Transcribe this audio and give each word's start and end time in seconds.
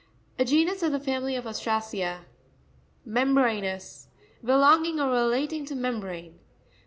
A 0.39 0.45
genus 0.45 0.81
of 0.81 0.91
the 0.93 0.99
family 0.99 1.35
of 1.35 1.45
Ostracea. 1.45 2.21
Mem'sranous.—Belonging 3.05 4.99
or 4.99 5.13
relat 5.13 5.53
ing 5.53 5.63
to 5.67 5.75
membrane. 5.75 6.39